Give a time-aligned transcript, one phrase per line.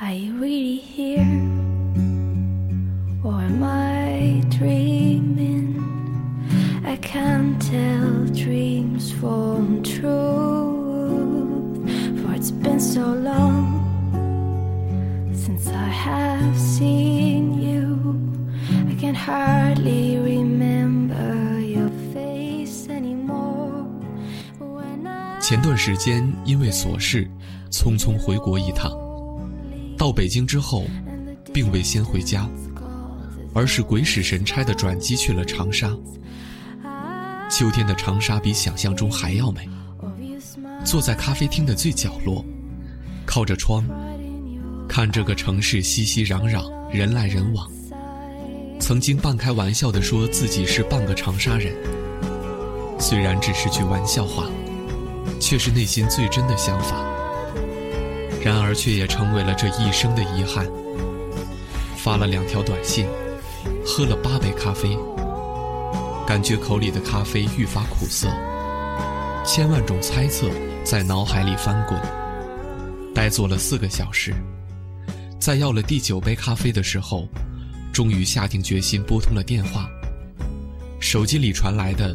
[0.00, 1.24] Are you really here?
[3.22, 5.80] Or am I dreaming?
[6.84, 10.10] I can't tell dreams from truth.
[12.20, 13.80] For it's been so long
[15.32, 18.18] since I have seen you.
[18.90, 23.86] I can hardly remember your face anymore.
[24.58, 27.30] When I 前段时间因为琐事，
[27.70, 28.90] 匆匆回国一趟。
[29.96, 30.84] 到北京之后，
[31.52, 32.48] 并未先回家，
[33.54, 35.90] 而是鬼使神差的转机去了长沙。
[37.50, 39.68] 秋天的长沙比想象中还要美。
[40.84, 42.44] 坐在咖啡厅的最角落，
[43.24, 43.86] 靠着窗，
[44.88, 47.70] 看这个城市熙熙攘攘，人来人往。
[48.80, 51.74] 曾经半开玩笑的说自己是半个长沙人，
[52.98, 54.50] 虽然只是句玩笑话，
[55.40, 57.02] 却是内心最真的想法。
[58.44, 60.70] 然而，却也成为了这一生的遗憾。
[61.96, 63.06] 发了两条短信，
[63.86, 64.94] 喝了八杯咖啡，
[66.26, 68.28] 感觉口里的咖啡愈发苦涩。
[69.46, 70.50] 千万种猜测
[70.84, 71.98] 在脑海里翻滚。
[73.14, 74.34] 呆坐了四个小时，
[75.40, 77.26] 在要了第九杯咖啡的时候，
[77.94, 79.88] 终于下定决心拨通了电话。
[81.00, 82.14] 手机里传来的，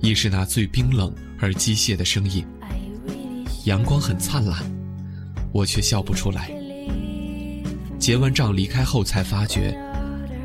[0.00, 2.44] 亦是那最冰冷而机械的声音。
[3.66, 4.77] 阳光很灿烂。
[5.52, 6.50] 我却笑不出来。
[7.98, 9.76] 结完账离开后，才发觉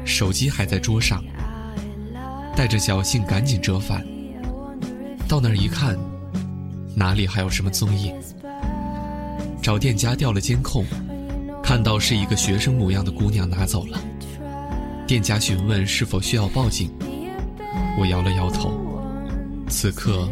[0.06, 1.24] 手机还在桌上，
[2.56, 4.06] 带着侥幸赶紧折返。
[5.28, 5.98] 到那儿一看，
[6.96, 8.14] 哪里还有什么踪影？
[9.62, 10.86] 找店家调了监控，
[11.64, 13.98] 看到是一个学生模样的姑娘拿走了。
[15.08, 16.92] 店家询问是否需要报警，
[17.98, 18.78] 我摇了摇头。
[19.70, 20.28] 此刻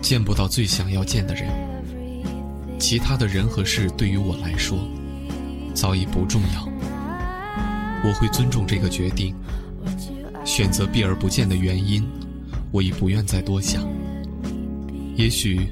[0.00, 1.48] 见不到最想要见的人。
[2.78, 4.78] 其他的人和事对于我来说
[5.74, 6.68] 早已不重要，
[8.04, 9.34] 我会尊重这个决定。
[10.44, 12.06] 选择避而不见的原因，
[12.70, 13.82] 我已不愿再多想。
[15.16, 15.68] 也许，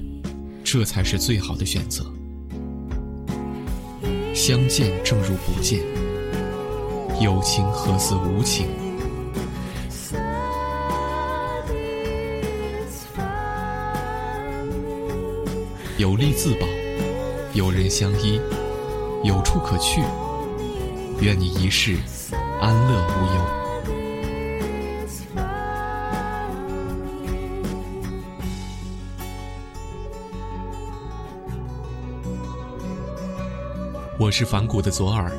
[0.64, 2.04] 这才是最好的选择。
[4.34, 5.80] 相见正如不见，
[7.20, 8.66] 有情何似无情？
[15.96, 16.66] 有力自保。
[17.54, 18.40] 有人相依，
[19.22, 20.02] 有处可去。
[21.20, 21.96] 愿你一世
[22.60, 23.40] 安乐无忧。
[34.18, 35.30] 我是反骨的左耳，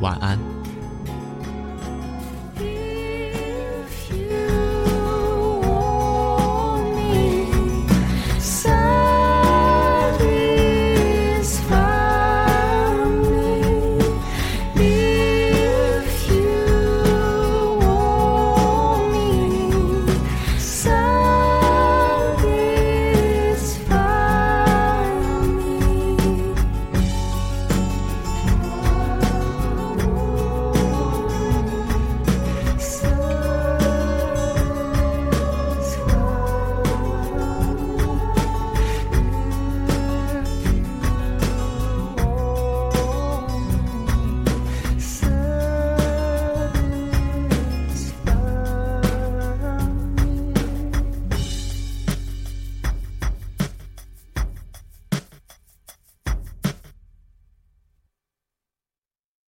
[0.00, 0.38] 晚安。